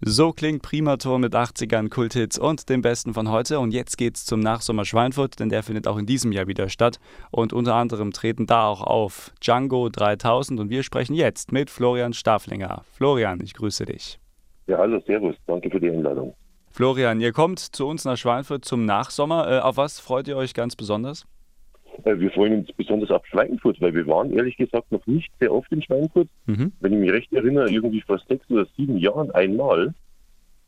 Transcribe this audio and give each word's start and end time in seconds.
So 0.00 0.32
klingt 0.32 0.62
Primator 0.62 1.18
mit 1.18 1.34
80ern, 1.34 1.88
Kulthits 1.90 2.38
und 2.38 2.68
dem 2.68 2.82
Besten 2.82 3.14
von 3.14 3.32
heute. 3.32 3.58
Und 3.58 3.72
jetzt 3.72 3.98
geht's 3.98 4.24
zum 4.24 4.38
Nachsommer 4.38 4.84
Schweinfurt, 4.84 5.40
denn 5.40 5.48
der 5.48 5.64
findet 5.64 5.88
auch 5.88 5.98
in 5.98 6.06
diesem 6.06 6.30
Jahr 6.30 6.46
wieder 6.46 6.68
statt. 6.68 7.00
Und 7.32 7.52
unter 7.52 7.74
anderem 7.74 8.12
treten 8.12 8.46
da 8.46 8.68
auch 8.68 8.80
auf 8.80 9.32
Django 9.40 9.88
3000 9.88 10.60
und 10.60 10.70
wir 10.70 10.84
sprechen 10.84 11.14
jetzt 11.14 11.50
mit 11.50 11.68
Florian 11.68 12.12
Staflinger. 12.12 12.84
Florian, 12.92 13.40
ich 13.42 13.54
grüße 13.54 13.86
dich. 13.86 14.20
Ja, 14.68 14.78
hallo, 14.78 15.00
servus. 15.04 15.34
Danke 15.48 15.68
für 15.68 15.80
die 15.80 15.90
Einladung. 15.90 16.32
Florian, 16.70 17.20
ihr 17.20 17.32
kommt 17.32 17.58
zu 17.58 17.88
uns 17.88 18.04
nach 18.04 18.16
Schweinfurt 18.16 18.64
zum 18.64 18.84
Nachsommer. 18.84 19.50
Äh, 19.50 19.58
auf 19.58 19.78
was 19.78 19.98
freut 19.98 20.28
ihr 20.28 20.36
euch 20.36 20.54
ganz 20.54 20.76
besonders? 20.76 21.26
Äh, 22.04 22.18
wir 22.18 22.30
freuen 22.30 22.60
uns 22.60 22.72
besonders 22.72 23.10
auf 23.10 23.26
Schweinfurt, 23.26 23.80
weil 23.80 23.94
wir 23.94 24.06
waren 24.06 24.32
ehrlich 24.32 24.56
gesagt 24.56 24.90
noch 24.92 25.06
nicht 25.06 25.30
sehr 25.40 25.52
oft 25.52 25.70
in 25.72 25.82
Schweinfurt. 25.82 26.28
Mhm. 26.46 26.72
Wenn 26.80 26.92
ich 26.92 26.98
mich 26.98 27.12
recht 27.12 27.32
erinnere, 27.32 27.70
irgendwie 27.70 28.00
vor 28.00 28.18
sechs 28.28 28.48
oder 28.50 28.66
sieben 28.76 28.98
Jahren 28.98 29.30
einmal. 29.32 29.94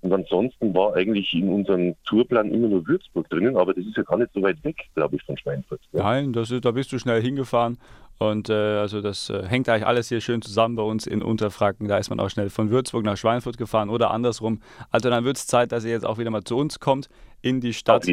Und 0.02 0.12
ansonsten 0.14 0.74
war 0.74 0.96
eigentlich 0.96 1.34
in 1.34 1.50
unserem 1.50 1.94
Tourplan 2.04 2.50
immer 2.50 2.68
nur 2.68 2.86
Würzburg 2.86 3.28
drinnen, 3.28 3.56
aber 3.56 3.74
das 3.74 3.84
ist 3.84 3.98
ja 3.98 4.02
gar 4.02 4.16
nicht 4.16 4.32
so 4.32 4.40
weit 4.40 4.62
weg, 4.64 4.88
glaube 4.94 5.16
ich, 5.16 5.22
von 5.24 5.36
Schweinfurt. 5.36 5.80
Ja? 5.92 6.04
Nein, 6.04 6.32
das 6.32 6.50
ist, 6.50 6.64
da 6.64 6.70
bist 6.70 6.90
du 6.92 6.98
schnell 6.98 7.20
hingefahren. 7.20 7.76
Und 8.20 8.50
äh, 8.50 8.52
also 8.52 9.00
das 9.00 9.30
äh, 9.30 9.46
hängt 9.46 9.66
eigentlich 9.70 9.86
alles 9.86 10.10
hier 10.10 10.20
schön 10.20 10.42
zusammen 10.42 10.76
bei 10.76 10.82
uns 10.82 11.06
in 11.06 11.22
Unterfranken. 11.22 11.88
Da 11.88 11.96
ist 11.96 12.10
man 12.10 12.20
auch 12.20 12.28
schnell 12.28 12.50
von 12.50 12.70
Würzburg 12.70 13.02
nach 13.02 13.16
Schweinfurt 13.16 13.56
gefahren 13.56 13.88
oder 13.88 14.10
andersrum. 14.10 14.60
Also 14.90 15.08
dann 15.08 15.24
wird 15.24 15.38
es 15.38 15.46
Zeit, 15.46 15.72
dass 15.72 15.86
ihr 15.86 15.90
jetzt 15.90 16.04
auch 16.04 16.18
wieder 16.18 16.30
mal 16.30 16.44
zu 16.44 16.58
uns 16.58 16.80
kommt 16.80 17.08
in 17.40 17.62
die 17.62 17.72
Stadt 17.72 18.06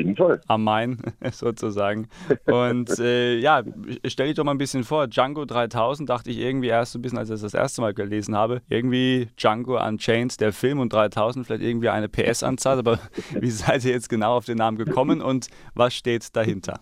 am 0.48 0.64
Main 0.64 1.02
sozusagen. 1.34 2.08
Und 2.46 2.98
äh, 3.00 3.38
ja, 3.38 3.64
stell 4.06 4.28
dich 4.28 4.38
doch 4.38 4.46
mal 4.46 4.52
ein 4.52 4.58
bisschen 4.58 4.86
vor, 4.86 5.08
Django 5.08 5.44
3000 5.44 6.10
dachte 6.10 6.32
ich 6.32 6.38
irgendwie 6.38 6.68
erst 6.68 6.94
so 6.94 7.00
ein 7.00 7.02
bisschen, 7.02 7.18
als 7.18 7.28
ich 7.30 7.34
das 7.34 7.42
das 7.42 7.54
erste 7.54 7.82
Mal 7.82 7.94
gelesen 7.94 8.34
habe, 8.34 8.62
irgendwie 8.70 9.28
Django 9.36 9.78
Unchained, 9.86 10.40
der 10.40 10.54
Film 10.54 10.80
und 10.80 10.94
3000 10.94 11.46
vielleicht 11.46 11.64
irgendwie 11.64 11.90
eine 11.90 12.08
PS-Anzahl, 12.08 12.80
aber 12.80 12.98
wie 13.42 13.52
seid 13.52 13.84
ihr 13.84 13.92
jetzt 13.92 14.08
genau 14.08 14.38
auf 14.38 14.46
den 14.46 14.58
Namen 14.58 14.78
gekommen 14.78 15.22
und 15.22 15.48
was 15.74 15.94
steht 15.94 16.34
dahinter? 16.34 16.80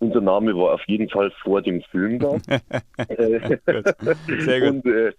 Unser 0.00 0.22
Name 0.22 0.56
war 0.56 0.74
auf 0.74 0.82
jeden 0.86 1.08
Fall 1.10 1.30
vor 1.42 1.60
dem 1.60 1.82
Film 1.82 2.18
da. 2.18 2.38
Sehr 4.38 4.60
gut. 4.60 4.84
Und 4.84 4.86
äh, 4.86 5.12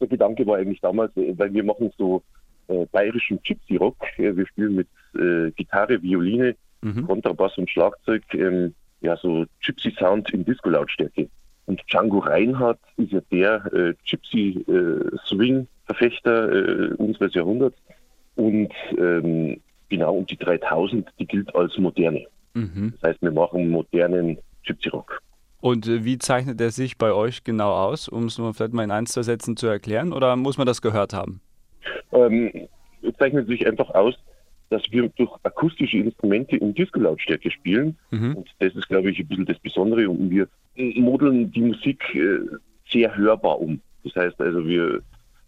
der 0.00 0.08
Gedanke 0.08 0.46
war 0.46 0.58
eigentlich 0.58 0.82
damals, 0.82 1.16
äh, 1.16 1.32
weil 1.38 1.52
wir 1.52 1.64
machen 1.64 1.90
so 1.96 2.22
äh, 2.68 2.84
bayerischen 2.92 3.42
Gypsy 3.42 3.76
Rock. 3.76 3.96
Äh, 4.18 4.36
wir 4.36 4.46
spielen 4.46 4.76
mit 4.76 4.88
äh, 5.14 5.50
Gitarre, 5.52 6.02
Violine, 6.02 6.54
mhm. 6.82 7.06
Kontrabass 7.06 7.56
und 7.56 7.70
Schlagzeug, 7.70 8.22
ähm, 8.34 8.74
ja 9.00 9.16
so 9.16 9.46
Gypsy 9.64 9.94
Sound 9.98 10.30
in 10.30 10.44
Disco-Lautstärke. 10.44 11.28
Und 11.64 11.80
Django 11.90 12.18
Reinhardt 12.18 12.80
ist 12.98 13.12
ja 13.12 13.20
der 13.30 13.64
äh, 13.72 13.94
Gypsy 14.04 14.62
äh, 14.68 15.16
unseres 16.98 17.32
Jahrhunderts. 17.34 17.78
Und 18.34 18.72
ähm, 18.98 19.58
genau, 19.88 20.16
und 20.16 20.30
die 20.30 20.36
3000, 20.36 21.08
die 21.18 21.26
gilt 21.26 21.54
als 21.54 21.78
moderne. 21.78 22.26
Mhm. 22.54 22.94
Das 23.00 23.10
heißt, 23.10 23.22
wir 23.22 23.32
machen 23.32 23.68
modernen 23.68 24.38
Gypsy 24.64 24.88
Rock. 24.90 25.20
Und 25.60 25.86
äh, 25.86 26.04
wie 26.04 26.18
zeichnet 26.18 26.60
er 26.60 26.70
sich 26.70 26.98
bei 26.98 27.12
euch 27.12 27.44
genau 27.44 27.72
aus, 27.72 28.08
um 28.08 28.24
es 28.24 28.38
nur 28.38 28.52
vielleicht 28.52 28.72
mal 28.72 28.82
in 28.82 28.90
ein, 28.90 29.06
zwei 29.06 29.22
Sätzen 29.22 29.56
zu 29.56 29.68
erklären? 29.68 30.12
Oder 30.12 30.34
muss 30.36 30.58
man 30.58 30.66
das 30.66 30.82
gehört 30.82 31.12
haben? 31.12 31.40
Ähm, 32.12 32.50
zeichnet 33.18 33.46
sich 33.46 33.66
einfach 33.66 33.90
aus, 33.90 34.14
dass 34.70 34.82
wir 34.90 35.08
durch 35.10 35.30
akustische 35.42 35.98
Instrumente 35.98 36.56
in 36.56 36.74
Disco-Lautstärke 36.74 37.50
spielen. 37.50 37.96
Mhm. 38.10 38.36
Und 38.36 38.48
das 38.58 38.74
ist, 38.74 38.88
glaube 38.88 39.10
ich, 39.10 39.20
ein 39.20 39.26
bisschen 39.28 39.46
das 39.46 39.58
Besondere. 39.58 40.08
Und 40.08 40.30
wir 40.30 40.48
modeln 40.76 41.52
die 41.52 41.60
Musik 41.60 42.02
äh, 42.14 42.38
sehr 42.90 43.14
hörbar 43.16 43.60
um. 43.60 43.80
Das 44.02 44.16
heißt 44.16 44.40
also, 44.40 44.66
wir, 44.66 45.00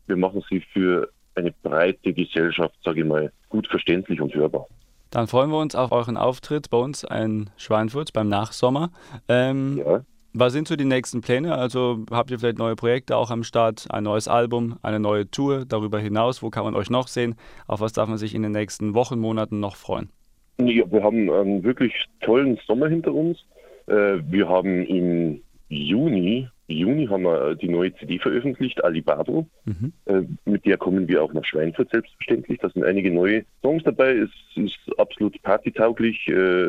wir 0.06 0.16
machen 0.16 0.44
sie 0.48 0.60
für 0.72 1.10
eine 1.34 1.52
breite 1.62 2.12
Gesellschaft, 2.12 2.76
sage 2.84 3.00
ich 3.00 3.06
mal, 3.06 3.32
gut 3.48 3.66
verständlich 3.66 4.20
und 4.20 4.34
hörbar. 4.34 4.66
Dann 5.14 5.28
freuen 5.28 5.50
wir 5.50 5.58
uns 5.60 5.76
auf 5.76 5.92
euren 5.92 6.16
Auftritt 6.16 6.70
bei 6.70 6.76
uns 6.76 7.04
in 7.04 7.48
Schweinfurt 7.56 8.12
beim 8.12 8.28
Nachsommer. 8.28 8.90
Ähm, 9.28 9.78
ja. 9.78 10.00
Was 10.32 10.52
sind 10.52 10.66
so 10.66 10.74
die 10.74 10.84
nächsten 10.84 11.20
Pläne? 11.20 11.54
Also 11.54 12.04
habt 12.10 12.32
ihr 12.32 12.40
vielleicht 12.40 12.58
neue 12.58 12.74
Projekte 12.74 13.16
auch 13.16 13.30
am 13.30 13.44
Start, 13.44 13.86
ein 13.90 14.02
neues 14.02 14.26
Album, 14.26 14.76
eine 14.82 14.98
neue 14.98 15.30
Tour 15.30 15.66
darüber 15.66 16.00
hinaus? 16.00 16.42
Wo 16.42 16.50
kann 16.50 16.64
man 16.64 16.74
euch 16.74 16.90
noch 16.90 17.06
sehen? 17.06 17.36
Auf 17.68 17.80
was 17.80 17.92
darf 17.92 18.08
man 18.08 18.18
sich 18.18 18.34
in 18.34 18.42
den 18.42 18.50
nächsten 18.50 18.94
Wochen, 18.94 19.20
Monaten 19.20 19.60
noch 19.60 19.76
freuen? 19.76 20.10
Ja, 20.58 20.90
wir 20.90 21.04
haben 21.04 21.30
einen 21.30 21.62
wirklich 21.62 21.94
tollen 22.20 22.58
Sommer 22.66 22.88
hinter 22.88 23.14
uns. 23.14 23.38
Äh, 23.86 24.18
wir 24.28 24.48
haben 24.48 24.84
im 24.84 25.40
Juni 25.68 26.48
Juni 26.66 27.06
haben 27.06 27.24
wir 27.24 27.54
die 27.56 27.68
neue 27.68 27.94
CD 27.94 28.18
veröffentlicht, 28.18 28.82
Alibabo. 28.82 29.46
Mhm. 29.66 29.92
Äh, 30.06 30.22
mit 30.46 30.64
der 30.64 30.78
kommen 30.78 31.06
wir 31.08 31.22
auch 31.22 31.32
nach 31.32 31.44
Schweinfurt 31.44 31.90
selbstverständlich. 31.90 32.58
Da 32.60 32.70
sind 32.70 32.84
einige 32.84 33.12
neue 33.12 33.44
Songs 33.60 33.82
dabei. 33.84 34.16
Es 34.16 34.30
ist 34.56 34.78
absolut 34.98 35.40
partytauglich. 35.42 36.26
Äh, 36.28 36.66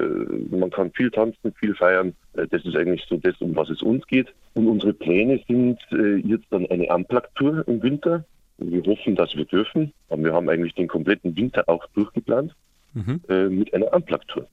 man 0.50 0.70
kann 0.70 0.92
viel 0.92 1.10
tanzen, 1.12 1.54
viel 1.60 1.76
feiern. 1.76 2.14
Äh, 2.34 2.48
das 2.48 2.66
ist 2.66 2.76
eigentlich 2.76 3.06
so 3.08 3.18
das, 3.18 3.40
um 3.40 3.56
was 3.56 3.70
es 3.70 3.82
uns 3.82 4.06
geht. 4.08 4.28
Und 4.54 4.68
unsere 4.68 4.94
Pläne 4.94 5.40
sind 5.48 5.80
äh, 5.92 6.18
jetzt 6.18 6.48
dann 6.50 6.66
eine 6.70 6.88
Unplugged-Tour 6.88 7.66
im 7.68 7.82
Winter. 7.82 8.26
Wir 8.58 8.84
hoffen, 8.84 9.16
dass 9.16 9.36
wir 9.36 9.46
dürfen. 9.46 9.94
Aber 10.10 10.24
wir 10.24 10.34
haben 10.34 10.50
eigentlich 10.50 10.74
den 10.74 10.88
kompletten 10.88 11.38
Winter 11.38 11.64
auch 11.68 11.86
durchgeplant 11.94 12.54
mhm. 12.94 13.22
Äh, 13.30 13.48
mit 13.48 13.74
einer 13.74 13.94
Unplugged-Tour. 13.94 14.46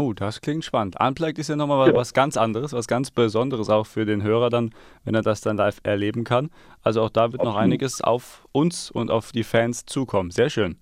Oh, 0.00 0.12
das 0.12 0.40
klingt 0.40 0.64
spannend. 0.64 0.94
Unplugged 1.00 1.40
ist 1.40 1.48
ja 1.48 1.56
nochmal 1.56 1.88
ja. 1.88 1.94
was 1.94 2.14
ganz 2.14 2.36
anderes, 2.36 2.72
was 2.72 2.86
ganz 2.86 3.10
Besonderes 3.10 3.68
auch 3.68 3.84
für 3.84 4.06
den 4.06 4.22
Hörer 4.22 4.48
dann, 4.48 4.70
wenn 5.04 5.16
er 5.16 5.22
das 5.22 5.40
dann 5.40 5.56
live 5.56 5.80
erleben 5.82 6.22
kann. 6.22 6.50
Also 6.82 7.02
auch 7.02 7.10
da 7.10 7.32
wird 7.32 7.40
Absolut. 7.40 7.54
noch 7.56 7.60
einiges 7.60 8.00
auf 8.00 8.46
uns 8.52 8.92
und 8.92 9.10
auf 9.10 9.32
die 9.32 9.42
Fans 9.42 9.86
zukommen. 9.86 10.30
Sehr 10.30 10.50
schön. 10.50 10.76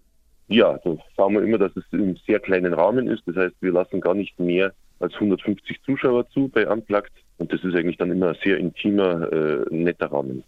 Ja, 0.48 0.78
da 0.84 0.96
schauen 1.16 1.32
wir 1.32 1.42
immer, 1.42 1.56
dass 1.56 1.74
es 1.76 1.84
im 1.92 2.16
sehr 2.26 2.40
kleinen 2.40 2.74
Rahmen 2.74 3.08
ist. 3.08 3.22
Das 3.24 3.36
heißt, 3.36 3.54
wir 3.60 3.72
lassen 3.72 4.02
gar 4.02 4.14
nicht 4.14 4.38
mehr 4.38 4.74
als 5.00 5.14
150 5.14 5.82
Zuschauer 5.82 6.28
zu 6.28 6.48
bei 6.48 6.68
Unplugged. 6.68 7.10
Und 7.38 7.50
das 7.50 7.64
ist 7.64 7.74
eigentlich 7.74 7.96
dann 7.96 8.10
immer 8.10 8.28
ein 8.28 8.36
sehr 8.44 8.58
intimer, 8.58 9.32
äh, 9.32 9.64
netter 9.70 10.12
Rahmen. 10.12 10.44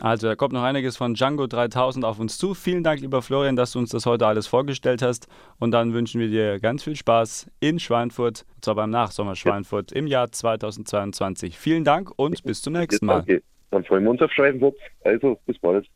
Also 0.00 0.28
da 0.28 0.36
kommt 0.36 0.52
noch 0.52 0.62
einiges 0.62 0.96
von 0.96 1.14
Django 1.14 1.46
3000 1.46 2.04
auf 2.04 2.18
uns 2.18 2.38
zu. 2.38 2.54
Vielen 2.54 2.82
Dank, 2.82 3.00
lieber 3.00 3.22
Florian, 3.22 3.56
dass 3.56 3.72
du 3.72 3.78
uns 3.78 3.90
das 3.90 4.06
heute 4.06 4.26
alles 4.26 4.46
vorgestellt 4.46 5.02
hast. 5.02 5.28
Und 5.58 5.70
dann 5.72 5.92
wünschen 5.92 6.20
wir 6.20 6.28
dir 6.28 6.58
ganz 6.60 6.82
viel 6.82 6.96
Spaß 6.96 7.50
in 7.60 7.78
Schweinfurt, 7.78 8.44
und 8.54 8.64
zwar 8.64 8.74
beim 8.74 8.90
Nachsommer 8.90 9.36
Schweinfurt 9.36 9.92
im 9.92 10.06
Jahr 10.06 10.32
2022. 10.32 11.58
Vielen 11.58 11.84
Dank 11.84 12.10
und 12.16 12.42
bis 12.42 12.62
zum 12.62 12.72
nächsten 12.72 13.06
Mal. 13.06 13.18
Danke. 13.18 13.42
Dann 13.70 13.84
freuen 13.84 14.04
wir 14.04 14.10
uns 14.10 14.22
auf 14.22 14.32
Schweinfurt. 14.32 14.76
Also 15.04 15.38
bis 15.46 15.58
bald. 15.58 15.86